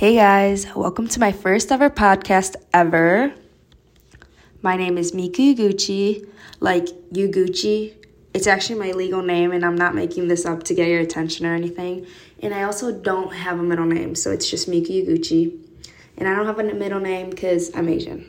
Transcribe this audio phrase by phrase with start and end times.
[0.00, 3.34] Hey guys, welcome to my first ever podcast ever.
[4.62, 6.26] My name is Miku Yuguchi,
[6.58, 7.92] like you Gucci.
[8.32, 11.44] It's actually my legal name, and I'm not making this up to get your attention
[11.44, 12.06] or anything.
[12.42, 15.58] And I also don't have a middle name, so it's just Miku Yuguchi.
[16.16, 18.24] And I don't have a middle name because I'm Asian.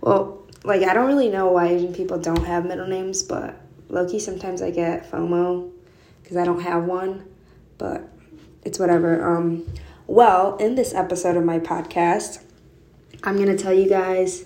[0.00, 3.60] Well, like I don't really know why Asian people don't have middle names, but
[3.90, 5.72] Loki sometimes I get FOMO
[6.22, 7.28] because I don't have one.
[7.76, 8.08] But
[8.64, 9.36] it's whatever.
[9.36, 9.66] Um,
[10.10, 12.42] well, in this episode of my podcast,
[13.22, 14.44] I'm gonna tell you guys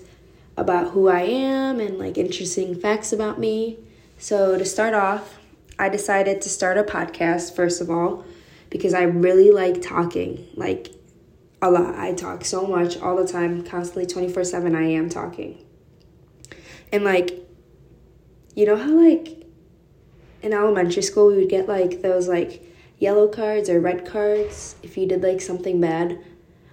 [0.55, 3.79] about who I am and like interesting facts about me.
[4.19, 5.39] So, to start off,
[5.79, 8.23] I decided to start a podcast first of all
[8.69, 10.45] because I really like talking.
[10.53, 10.91] Like
[11.63, 11.95] a lot.
[11.95, 14.75] I talk so much all the time, constantly 24 7.
[14.75, 15.65] I am talking.
[16.91, 17.43] And like,
[18.55, 19.47] you know how like
[20.43, 22.61] in elementary school we would get like those like
[22.99, 26.19] yellow cards or red cards if you did like something bad?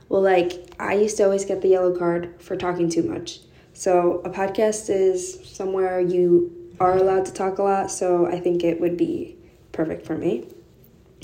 [0.08, 3.40] Well, like I used to always get the yellow card for talking too much.
[3.72, 8.64] So a podcast is somewhere you are allowed to talk a lot, so I think
[8.64, 9.36] it would be
[9.72, 10.48] perfect for me.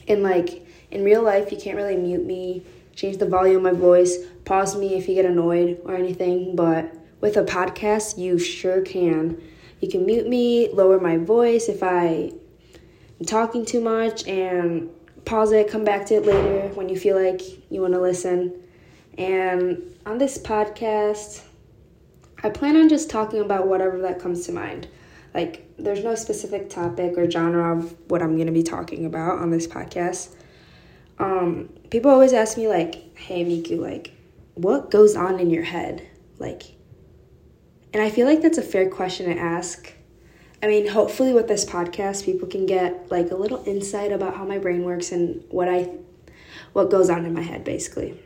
[0.07, 2.63] And like in real life, you can't really mute me,
[2.95, 6.95] change the volume of my voice, pause me if you get annoyed or anything, but
[7.21, 9.41] with a podcast, you sure can.
[9.81, 12.33] You can mute me, lower my voice if I
[13.21, 14.91] am talking too much, and
[15.25, 18.63] pause it, come back to it later when you feel like you want to listen.
[19.17, 21.43] And on this podcast,
[22.43, 24.89] I plan on just talking about whatever that comes to mind.
[25.35, 29.39] Like, there's no specific topic or genre of what I'm going to be talking about
[29.39, 30.35] on this podcast.
[31.19, 34.13] Um, people always ask me, like, hey, Miku, like,
[34.55, 36.07] what goes on in your head?
[36.39, 36.63] Like,
[37.93, 39.93] and I feel like that's a fair question to ask.
[40.63, 44.45] I mean, hopefully with this podcast, people can get like a little insight about how
[44.45, 45.91] my brain works and what I
[46.73, 48.21] what goes on in my head basically.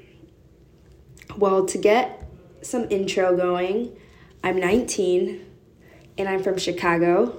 [1.36, 2.28] Well, to get
[2.62, 3.96] some intro going,
[4.42, 5.46] I'm 19
[6.18, 7.38] and I'm from Chicago.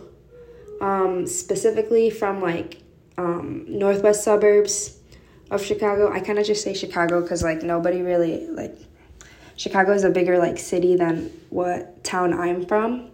[0.81, 2.81] Um, specifically from like
[3.17, 4.97] um, northwest suburbs
[5.50, 6.12] of Chicago.
[6.12, 8.75] I kind of just say Chicago because like nobody really like
[9.56, 13.12] Chicago is a bigger like city than what town I'm from.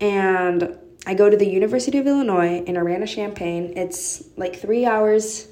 [0.00, 0.76] And
[1.06, 3.74] I go to the University of Illinois in Urbana-Champaign.
[3.76, 5.48] It's like three hours.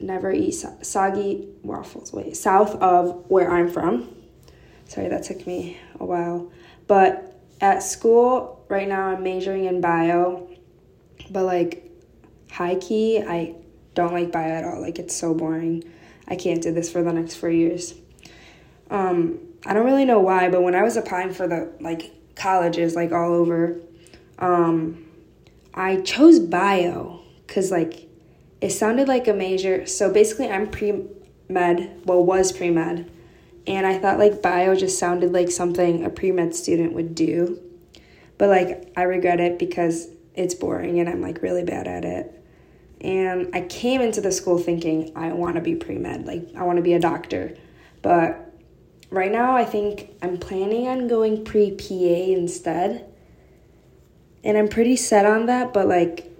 [0.00, 2.12] Never eat soggy waffles.
[2.12, 4.14] Wait, south of where I'm from.
[4.86, 6.50] Sorry, that took me a while.
[6.86, 10.48] But at school right now, I'm majoring in bio.
[11.30, 11.90] But like
[12.50, 13.54] high key, I
[13.94, 14.80] don't like bio at all.
[14.80, 15.84] Like it's so boring.
[16.28, 17.94] I can't do this for the next four years.
[18.90, 22.94] Um, I don't really know why, but when I was applying for the like colleges,
[22.94, 23.80] like all over,
[24.38, 25.06] um,
[25.74, 28.08] I chose bio because like
[28.60, 29.86] it sounded like a major.
[29.86, 31.04] So basically, I'm pre
[31.48, 32.02] med.
[32.04, 33.10] Well, was pre med,
[33.66, 37.60] and I thought like bio just sounded like something a pre med student would do.
[38.38, 42.32] But like I regret it because it's boring and I'm like really bad at it.
[43.00, 46.62] And I came into the school thinking I want to be pre med, like I
[46.62, 47.56] want to be a doctor.
[48.02, 48.52] But
[49.10, 53.12] right now, I think I'm planning on going pre PA instead.
[54.46, 56.30] And I'm pretty set on that, but like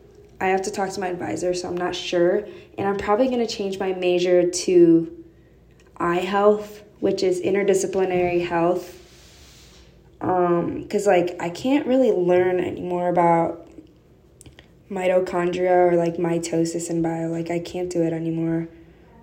[0.40, 2.46] I have to talk to my advisor, so I'm not sure.
[2.78, 5.24] And I'm probably going to change my major to
[5.96, 9.02] eye health, which is interdisciplinary health.
[10.20, 13.66] Um, cuz like I can't really learn anymore about
[14.88, 17.26] mitochondria or like mitosis in bio.
[17.26, 18.68] Like I can't do it anymore.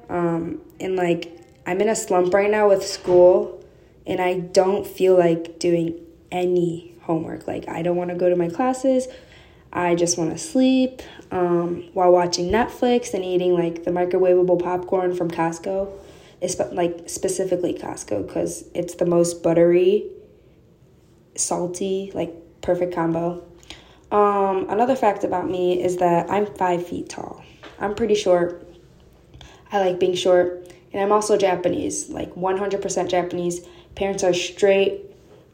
[0.09, 1.31] Um, and like
[1.65, 3.63] I'm in a slump right now with school
[4.05, 6.01] and I don't feel like doing
[6.33, 7.47] any homework.
[7.47, 9.07] Like, I don't want to go to my classes.
[9.71, 15.15] I just want to sleep um, while watching Netflix and eating like the microwavable popcorn
[15.15, 15.91] from Costco.
[16.41, 20.05] It's like specifically Costco because it's the most buttery,
[21.35, 23.43] salty, like perfect combo.
[24.11, 27.43] Um, another fact about me is that I'm five feet tall.
[27.79, 28.67] I'm pretty short.
[29.71, 30.71] I like being short.
[30.91, 33.67] And I'm also Japanese, like 100% Japanese.
[33.95, 35.01] Parents are straight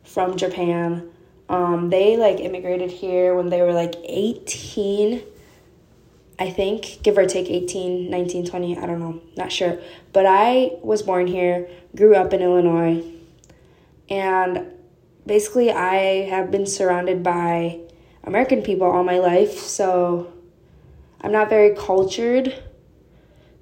[0.04, 1.10] from Japan.
[1.50, 5.24] Um, they like immigrated here when they were like 18,
[6.38, 9.80] I think, give or take 18, 19, 20, I don't know, not sure.
[10.14, 13.04] But I was born here, grew up in Illinois,
[14.10, 14.68] and
[15.26, 17.80] basically I have been surrounded by
[18.24, 20.32] American people all my life, so
[21.22, 22.64] I'm not very cultured.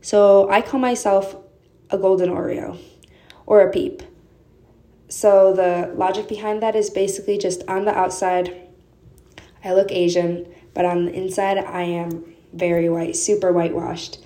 [0.01, 1.37] So I call myself
[1.89, 2.77] a golden Oreo
[3.45, 4.03] or a peep.
[5.09, 8.67] So the logic behind that is basically just on the outside,
[9.63, 14.19] I look Asian, but on the inside, I am very white, super whitewashed.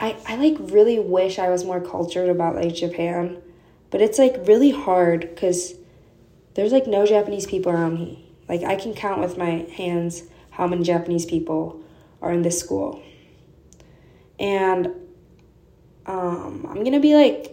[0.00, 3.40] I, I like really wish I was more cultured about like Japan,
[3.90, 5.74] but it's like really hard because
[6.54, 8.28] there's like no Japanese people around me.
[8.48, 11.82] Like I can count with my hands how many Japanese people
[12.20, 13.00] are in this school.
[14.40, 14.88] And
[16.06, 17.51] um, I'm gonna be like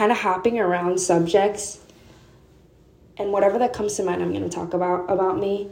[0.00, 1.78] kind of hopping around subjects
[3.18, 5.68] and whatever that comes to mind I'm gonna talk about about me.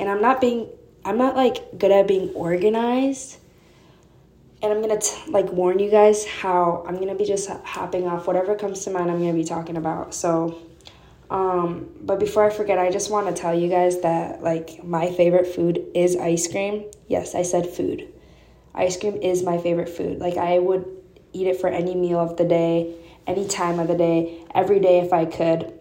[0.00, 0.68] And I'm not being
[1.04, 3.38] I'm not like good at being organized.
[4.60, 4.98] And I'm gonna
[5.28, 9.12] like warn you guys how I'm gonna be just hopping off whatever comes to mind
[9.12, 10.12] I'm gonna be talking about.
[10.12, 10.58] So
[11.30, 15.12] um, but before I forget, I just want to tell you guys that like my
[15.12, 16.86] favorite food is ice cream.
[17.06, 18.12] Yes, I said food.
[18.74, 20.18] Ice cream is my favorite food.
[20.18, 20.84] Like I would
[21.32, 25.00] eat it for any meal of the day, any time of the day, every day
[25.00, 25.72] if I could.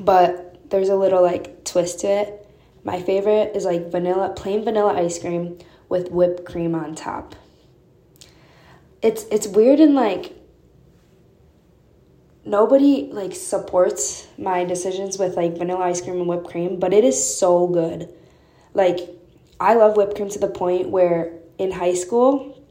[0.00, 2.46] But there's a little like twist to it.
[2.84, 5.58] My favorite is like vanilla, plain vanilla ice cream
[5.88, 7.34] with whipped cream on top.
[9.02, 10.34] It's it's weird and like
[12.44, 17.04] nobody like supports my decisions with like vanilla ice cream and whipped cream, but it
[17.04, 18.08] is so good.
[18.74, 19.00] Like
[19.60, 22.64] I love whipped cream to the point where in high school,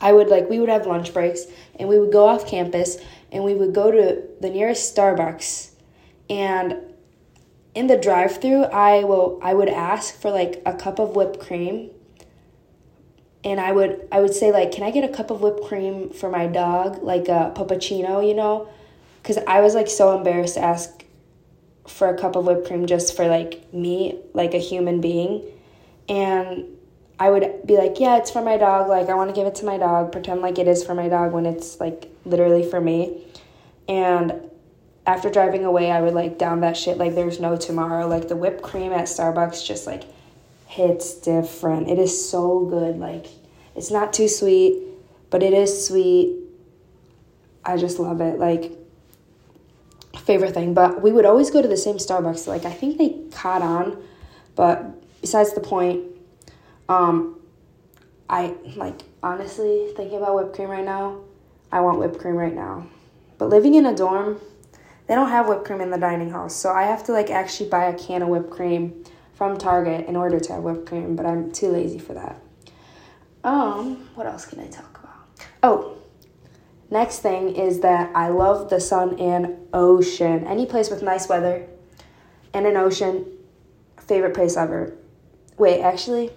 [0.00, 1.44] I would like we would have lunch breaks
[1.78, 2.98] and we would go off campus
[3.32, 5.70] and we would go to the nearest Starbucks.
[6.30, 6.76] And
[7.74, 11.90] in the drive-through I will I would ask for like a cup of whipped cream.
[13.42, 16.10] And I would I would say like can I get a cup of whipped cream
[16.10, 17.02] for my dog?
[17.02, 18.68] Like a puppuccino you know?
[19.22, 21.04] Because I was like so embarrassed to ask
[21.88, 25.42] for a cup of whipped cream just for like me, like a human being.
[26.08, 26.66] And
[27.22, 28.88] I would be like, yeah, it's for my dog.
[28.88, 31.08] Like, I want to give it to my dog, pretend like it is for my
[31.08, 33.24] dog when it's like literally for me.
[33.88, 34.50] And
[35.06, 38.08] after driving away, I would like down that shit like there's no tomorrow.
[38.08, 40.02] Like, the whipped cream at Starbucks just like
[40.66, 41.88] hits different.
[41.88, 42.98] It is so good.
[42.98, 43.26] Like,
[43.76, 44.82] it's not too sweet,
[45.30, 46.40] but it is sweet.
[47.64, 48.40] I just love it.
[48.40, 48.72] Like,
[50.24, 50.74] favorite thing.
[50.74, 52.48] But we would always go to the same Starbucks.
[52.48, 54.02] Like I think they caught on,
[54.56, 56.11] but besides the point,
[56.92, 57.40] um,
[58.28, 61.20] I like honestly thinking about whipped cream right now.
[61.70, 62.86] I want whipped cream right now.
[63.38, 64.40] But living in a dorm,
[65.06, 67.68] they don't have whipped cream in the dining hall, so I have to like actually
[67.68, 71.16] buy a can of whipped cream from Target in order to have whipped cream.
[71.16, 72.40] But I'm too lazy for that.
[73.44, 75.46] Um, what else can I talk about?
[75.62, 75.96] Oh,
[76.92, 80.46] Next thing is that I love the sun and ocean.
[80.46, 81.66] Any place with nice weather
[82.52, 83.24] and an ocean,
[83.98, 84.92] favorite place ever.
[85.56, 86.28] Wait, actually,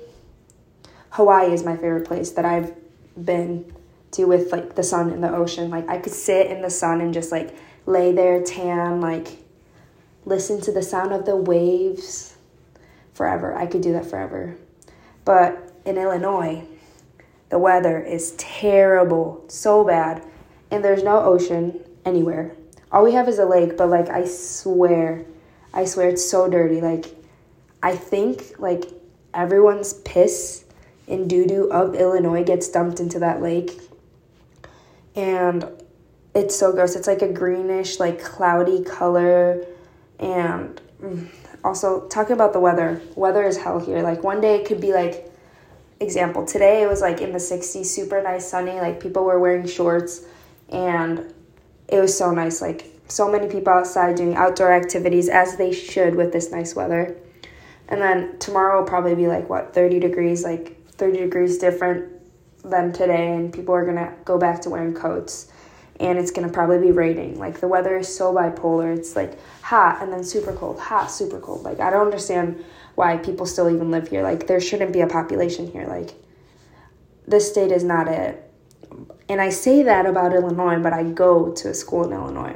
[1.15, 2.73] Hawaii is my favorite place that I've
[3.15, 3.73] been
[4.12, 5.69] to with like the sun and the ocean.
[5.69, 9.38] Like I could sit in the sun and just like lay there tan, like
[10.25, 12.35] listen to the sound of the waves
[13.13, 13.56] forever.
[13.56, 14.57] I could do that forever.
[15.23, 16.65] But in Illinois,
[17.47, 20.21] the weather is terrible, so bad
[20.69, 22.57] and there's no ocean anywhere.
[22.91, 25.23] All we have is a lake, but like I swear,
[25.73, 26.81] I swear it's so dirty.
[26.81, 27.06] Like
[27.81, 28.91] I think like
[29.33, 30.64] everyone's piss
[31.07, 33.80] and doo doo of Illinois gets dumped into that lake.
[35.16, 35.66] And
[36.34, 36.96] it's so gross.
[36.96, 39.66] It's like a greenish, like cloudy color.
[40.19, 41.28] And mm,
[41.63, 44.02] also, talking about the weather, weather is hell here.
[44.02, 45.31] Like one day it could be like,
[46.00, 48.74] example, today it was like in the 60s, super nice, sunny.
[48.74, 50.25] Like people were wearing shorts
[50.69, 51.34] and
[51.88, 56.15] it was so nice like so many people outside doing outdoor activities as they should
[56.15, 57.15] with this nice weather
[57.88, 62.12] and then tomorrow will probably be like what 30 degrees like 30 degrees different
[62.64, 65.52] than today and people are gonna go back to wearing coats
[66.00, 67.38] and it's gonna probably be raining.
[67.40, 71.40] Like the weather is so bipolar it's like hot and then super cold hot super
[71.40, 71.64] cold.
[71.64, 72.64] Like i don't understand
[72.96, 74.24] why people still even live here.
[74.24, 75.86] Like there shouldn't be a population here.
[75.86, 76.16] Like
[77.28, 78.42] this state is not it.
[79.28, 82.56] And I say that about Illinois, but I go to a school in Illinois.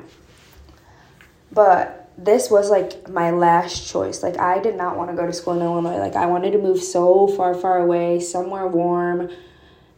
[1.51, 4.21] But this was like my last choice.
[4.21, 5.97] Like I did not want to go to school in Illinois.
[5.97, 9.29] Like I wanted to move so far, far away, somewhere warm,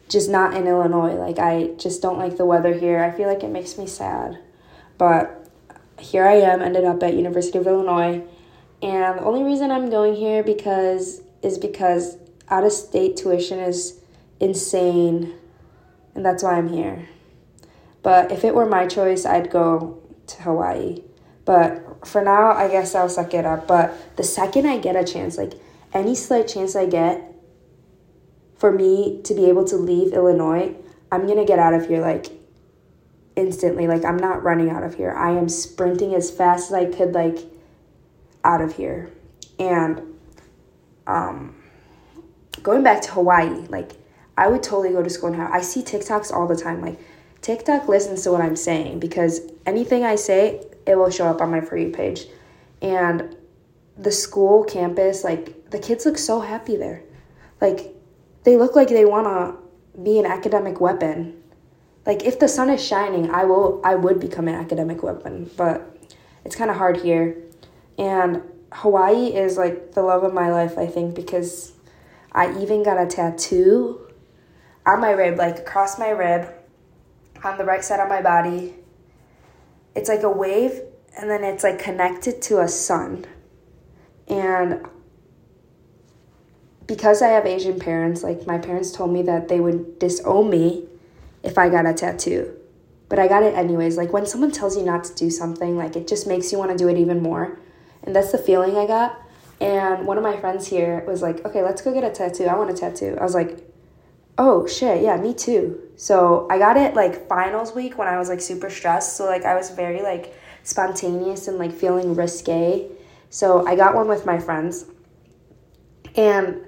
[0.07, 1.13] just not in Illinois.
[1.13, 3.03] Like I just don't like the weather here.
[3.03, 4.37] I feel like it makes me sad.
[4.99, 5.49] But
[5.99, 8.23] here I am, ended up at University of Illinois.
[8.83, 12.17] And the only reason I'm going here because is because
[12.49, 13.99] out of state tuition is
[14.39, 15.33] insane
[16.13, 17.07] and that's why I'm here.
[18.03, 21.03] But if it were my choice, I'd go to Hawaii.
[21.45, 23.67] But for now, I guess I'll suck it up.
[23.67, 25.53] But the second I get a chance, like
[25.93, 27.33] any slight chance I get
[28.57, 30.75] for me to be able to leave Illinois,
[31.11, 32.27] I'm gonna get out of here like
[33.35, 33.87] instantly.
[33.87, 35.11] Like I'm not running out of here.
[35.11, 37.39] I am sprinting as fast as I could, like
[38.43, 39.09] out of here.
[39.59, 40.01] And
[41.07, 41.55] um,
[42.63, 43.93] going back to Hawaii, like
[44.37, 45.53] I would totally go to school in Hawaii.
[45.53, 46.81] I see TikToks all the time.
[46.81, 46.99] Like
[47.41, 51.51] TikTok listens to what I'm saying because anything I say, it will show up on
[51.51, 52.25] my for you page,
[52.81, 53.35] and
[53.97, 57.03] the school campus, like the kids look so happy there,
[57.59, 57.95] like
[58.43, 61.41] they look like they want to be an academic weapon.
[62.05, 65.97] Like if the sun is shining, I will I would become an academic weapon, but
[66.43, 67.37] it's kind of hard here.
[67.97, 68.41] And
[68.73, 71.73] Hawaii is like the love of my life, I think, because
[72.31, 74.07] I even got a tattoo
[74.85, 76.47] on my rib, like across my rib,
[77.43, 78.73] on the right side of my body.
[79.95, 80.81] It's like a wave,
[81.19, 83.25] and then it's like connected to a sun.
[84.27, 84.87] And
[86.87, 90.87] because I have Asian parents, like my parents told me that they would disown me
[91.43, 92.53] if I got a tattoo.
[93.09, 93.97] But I got it anyways.
[93.97, 96.71] Like when someone tells you not to do something, like it just makes you want
[96.71, 97.59] to do it even more.
[98.03, 99.21] And that's the feeling I got.
[99.59, 102.45] And one of my friends here was like, okay, let's go get a tattoo.
[102.45, 103.17] I want a tattoo.
[103.19, 103.70] I was like,
[104.41, 105.79] oh shit, yeah, me too.
[105.95, 109.15] So I got it like finals week when I was like super stressed.
[109.15, 110.33] So like I was very like
[110.63, 112.89] spontaneous and like feeling risque.
[113.29, 114.85] So I got one with my friends.
[116.15, 116.65] And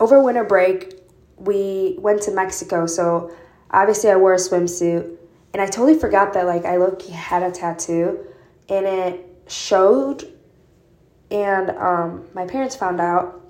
[0.00, 1.00] over winter break,
[1.36, 2.86] we went to Mexico.
[2.86, 3.32] So
[3.70, 5.16] obviously I wore a swimsuit.
[5.52, 8.26] And I totally forgot that like I look had a tattoo
[8.68, 10.24] and it showed
[11.30, 13.47] and um, my parents found out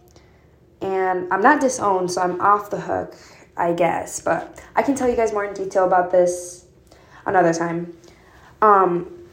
[0.80, 3.14] and i'm not disowned so i'm off the hook
[3.56, 4.20] i guess.
[4.20, 6.66] But i can tell you guys more in detail about this
[7.26, 7.96] another time.
[8.62, 9.26] Um,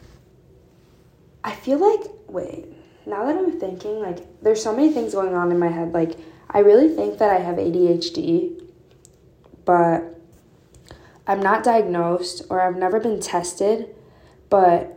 [1.44, 2.66] i feel like wait
[3.06, 5.94] now that i'm thinking like there's so many things going on in my head.
[5.94, 6.18] Like
[6.50, 8.62] i really think that i have adhd
[9.64, 10.20] but
[11.28, 13.96] i'm not diagnosed or i've never been tested
[14.50, 14.96] but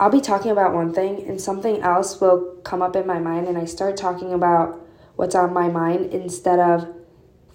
[0.00, 3.48] I'll be talking about one thing and something else will come up in my mind
[3.48, 4.87] and I start talking about
[5.18, 6.86] what's on my mind instead of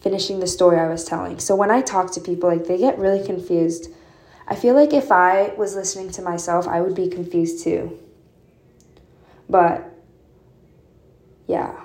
[0.01, 1.39] finishing the story I was telling.
[1.39, 3.89] So when I talk to people like they get really confused.
[4.45, 7.97] I feel like if I was listening to myself, I would be confused too.
[9.49, 9.89] But
[11.47, 11.79] yeah.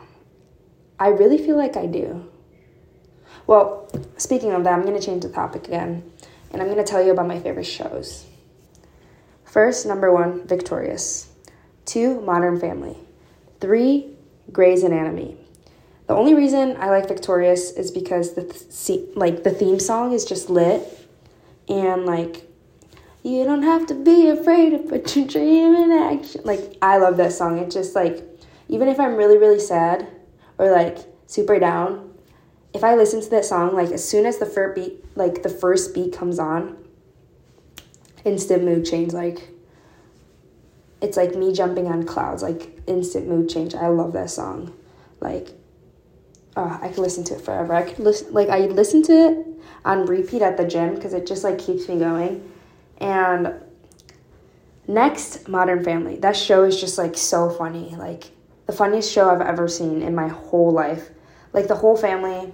[0.99, 2.29] I really feel like I do.
[3.47, 6.11] Well, speaking of that, I'm going to change the topic again
[6.51, 8.27] and I'm going to tell you about my favorite shows.
[9.45, 11.31] First, number one, Victorious.
[11.85, 12.97] Two, Modern Family.
[13.61, 14.17] Three,
[14.51, 15.37] Grey's Anatomy.
[16.09, 20.25] The only reason I like Victorious is because the th- like the theme song is
[20.25, 20.83] just lit,
[21.69, 22.49] and like
[23.23, 26.41] you don't have to be afraid to put your dream in action.
[26.45, 27.59] Like I love that song.
[27.59, 28.25] It just like
[28.69, 30.09] even if I'm really really sad
[30.57, 30.97] or like
[31.27, 32.15] super down,
[32.73, 35.51] if I listen to that song, like as soon as the first beat like the
[35.51, 36.79] first beat comes on,
[38.25, 39.13] instant mood change.
[39.13, 39.51] Like
[41.03, 43.75] it's like me jumping on clouds, like instant mood change.
[43.75, 44.73] I love that song.
[45.21, 45.51] Like
[46.59, 47.75] I could listen to it forever.
[47.75, 49.47] I could listen like I listen to it
[49.85, 52.51] on repeat at the gym because it just like keeps me going.
[52.99, 53.55] And
[54.87, 56.17] next, Modern Family.
[56.17, 57.95] That show is just like so funny.
[57.97, 58.31] Like
[58.67, 61.11] the funniest show I've ever seen in my whole life.
[61.53, 62.53] Like the whole family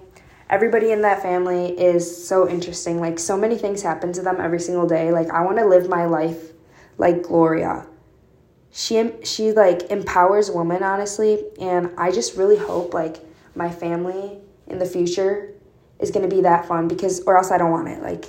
[0.51, 3.01] everybody in that family is so interesting.
[3.01, 5.13] Like so many things happen to them every single day.
[5.13, 6.53] Like I want to live my life
[6.99, 7.87] like Gloria.
[8.71, 13.19] She she like empowers women honestly, and I just really hope like
[13.55, 15.53] my family in the future
[15.99, 18.03] is going to be that fun because or else I don't want it.
[18.03, 18.27] Like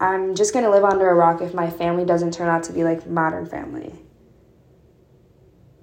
[0.00, 2.72] I'm just going to live under a rock if my family doesn't turn out to
[2.72, 3.94] be like modern family.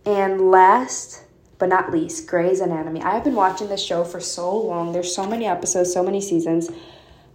[0.05, 1.23] And last
[1.57, 3.01] but not least, Grey's Anatomy.
[3.01, 4.91] I have been watching this show for so long.
[4.91, 6.69] There's so many episodes, so many seasons.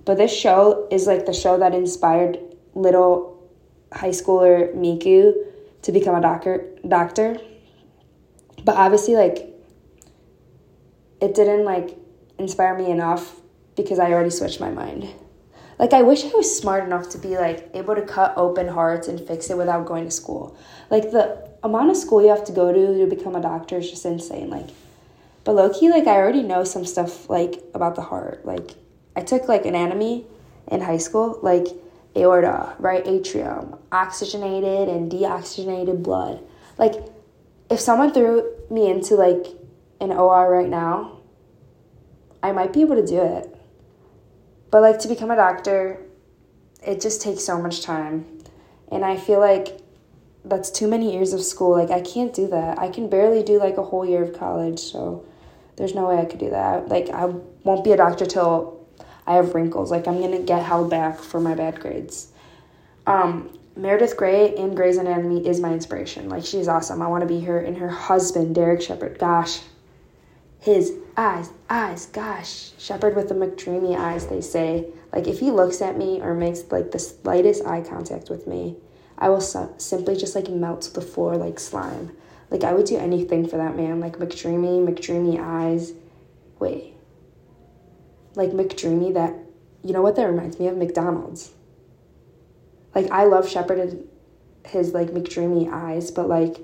[0.05, 2.39] But this show is like the show that inspired
[2.75, 3.49] little
[3.93, 5.33] high schooler Miku
[5.83, 7.39] to become a doctor doctor.
[8.65, 9.50] But obviously like
[11.21, 11.97] it didn't like
[12.39, 13.41] inspire me enough
[13.77, 15.09] because I already switched my mind.
[15.79, 19.09] Like I wish I was smart enough to be like able to cut open hearts
[19.09, 20.57] and fix it without going to school.
[20.91, 23.91] Like the amount of school you have to go to to become a doctor is
[23.91, 24.51] just insane.
[24.51, 24.69] Like,
[25.45, 28.45] but low key, like I already know some stuff like about the heart.
[28.45, 28.73] Like,
[29.17, 30.27] I took like anatomy
[30.71, 31.67] in high school, like
[32.15, 36.41] aorta, right atrium, oxygenated and deoxygenated blood.
[36.77, 36.95] Like,
[37.71, 39.47] if someone threw me into like
[40.01, 41.19] an OR right now,
[42.43, 43.55] I might be able to do it.
[44.71, 46.01] But like to become a doctor,
[46.87, 48.25] it just takes so much time.
[48.91, 49.81] And I feel like
[50.45, 51.73] that's too many years of school.
[51.73, 52.79] Like I can't do that.
[52.79, 55.27] I can barely do like a whole year of college, so
[55.77, 56.89] there's no way I could do that.
[56.89, 58.87] Like I won't be a doctor till
[59.27, 59.91] I have wrinkles.
[59.91, 62.29] Like I'm gonna get held back for my bad grades.
[63.07, 66.29] Um, Meredith Grey in Grey's Anatomy is my inspiration.
[66.29, 67.03] Like she's awesome.
[67.03, 69.19] I want to be her and her husband Derek Shepherd.
[69.19, 69.61] Gosh,
[70.61, 72.73] his eyes, eyes, gosh.
[72.79, 74.87] Shepherd with the McDreamy eyes, they say.
[75.13, 78.77] Like, if he looks at me or makes, like, the slightest eye contact with me,
[79.19, 82.15] I will su- simply just, like, melt to the floor like slime.
[82.51, 84.01] Like, I would do anything for that man.
[84.01, 85.93] Like, McDreamy, McDreamy eyes.
[86.59, 86.95] Wait.
[88.35, 89.35] Like, McDreamy, that,
[89.83, 90.77] you know what that reminds me of?
[90.77, 91.53] McDonald's.
[92.95, 94.07] Like, I love Shepherd
[94.67, 96.59] his, like, McDreamy eyes, but, like,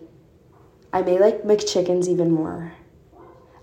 [0.92, 2.72] I may like McChickens even more.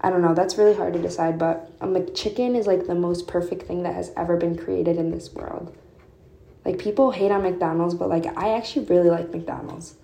[0.03, 2.95] I don't know, that's really hard to decide, but um, a McChicken is like the
[2.95, 5.73] most perfect thing that has ever been created in this world.
[6.65, 9.95] Like people hate on McDonald's, but like I actually really like McDonald's.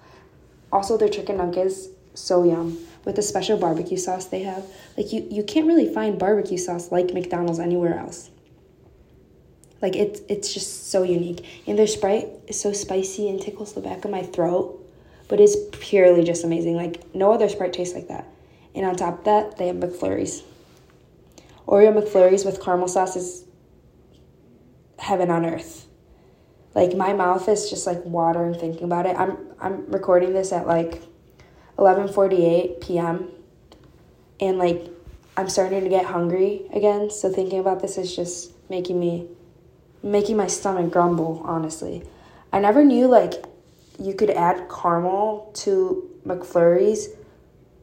[0.72, 4.65] Also their chicken nuggets so yum with the special barbecue sauce they have.
[4.96, 8.29] Like you you can't really find barbecue sauce like McDonald's anywhere else.
[9.82, 11.46] Like it's it's just so unique.
[11.68, 14.79] And their Sprite is so spicy and tickles the back of my throat,
[15.27, 16.75] but it's purely just amazing.
[16.75, 18.25] Like no other Sprite tastes like that.
[18.79, 20.41] And on top of that, they have McFlurries.
[21.67, 23.43] Oreo McFlurries with caramel sauce is
[24.98, 25.86] heaven on earth.
[26.74, 29.17] Like my mouth is just like watering thinking about it.
[29.19, 31.01] I'm I'm recording this at like
[31.77, 33.27] 11:48 p.m.
[34.39, 34.88] and like
[35.36, 39.27] I'm starting to get hungry again, so thinking about this is just making me
[40.01, 42.03] making my stomach grumble, honestly.
[42.53, 43.43] I never knew like
[44.00, 47.18] you could add caramel to McFlurries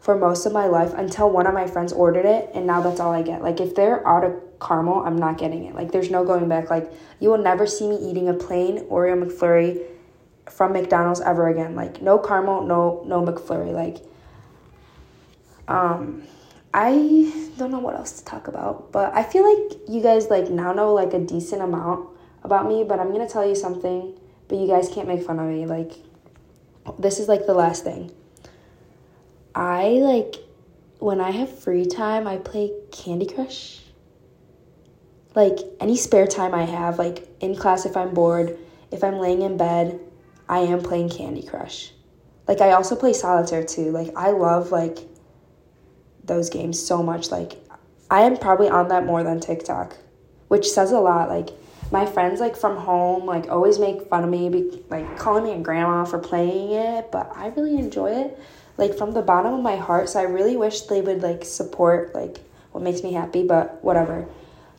[0.07, 3.01] for most of my life until one of my friends ordered it and now that's
[3.01, 3.43] all I get.
[3.43, 5.75] Like if they're out of caramel, I'm not getting it.
[5.75, 6.71] Like there's no going back.
[6.71, 9.83] Like you will never see me eating a plain Oreo McFlurry
[10.49, 11.75] from McDonald's ever again.
[11.75, 13.73] Like no caramel, no no McFlurry.
[13.73, 13.97] Like
[15.67, 16.23] um
[16.73, 16.93] I
[17.59, 20.73] don't know what else to talk about, but I feel like you guys like now
[20.73, 22.09] know like a decent amount
[22.45, 25.41] about me, but I'm going to tell you something, but you guys can't make fun
[25.41, 25.67] of me.
[25.67, 25.95] Like
[26.97, 28.13] this is like the last thing.
[29.57, 30.37] I like
[30.99, 33.81] when I have free time, I play Candy Crush.
[35.35, 38.59] Like any spare time I have, like in class if I'm bored,
[38.91, 39.99] if I'm laying in bed,
[40.47, 41.91] I am playing Candy Crush.
[42.47, 43.91] Like I also play solitaire too.
[43.93, 44.99] Like I love like
[46.23, 47.30] those games so much.
[47.30, 47.54] Like
[48.11, 49.97] I am probably on that more than TikTok,
[50.49, 51.30] which says a lot.
[51.30, 51.49] Like
[51.91, 55.52] my friends like from home like always make fun of me, be, like calling me
[55.52, 58.39] a grandma for playing it, but I really enjoy it
[58.78, 60.08] like from the bottom of my heart.
[60.08, 62.39] So I really wish they would like support like
[62.73, 64.28] what makes me happy, but whatever.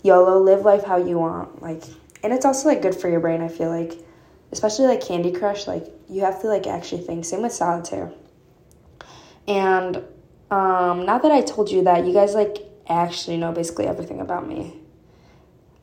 [0.04, 1.62] YOLO, live life how you want.
[1.62, 1.84] Like
[2.24, 3.94] and it's also like good for your brain, I feel like.
[4.52, 7.26] Especially like Candy Crush, like you have to like actually think.
[7.26, 8.12] Same with solitaire.
[9.48, 9.98] And
[10.52, 12.58] um now that I told you that, you guys like
[12.88, 14.80] actually know basically everything about me.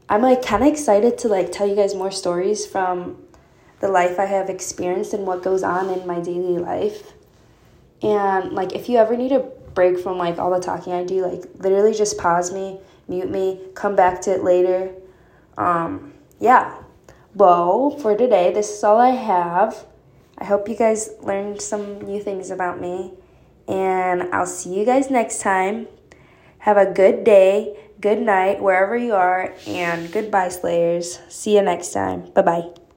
[0.08, 3.22] I'm like kind of excited to like tell you guys more stories from
[3.80, 7.12] the life I have experienced and what goes on in my daily life.
[8.02, 9.40] And like if you ever need a
[9.74, 12.78] break from like all the talking I do, like literally just pause me,
[13.08, 14.92] mute me, come back to it later.
[15.56, 16.76] Um yeah.
[17.34, 19.86] Well, for today, this is all I have.
[20.38, 23.12] I hope you guys learned some new things about me.
[23.66, 25.88] And I'll see you guys next time.
[26.58, 31.20] Have a good day, good night, wherever you are, and goodbye, Slayers.
[31.28, 32.30] See you next time.
[32.32, 32.83] Bye bye.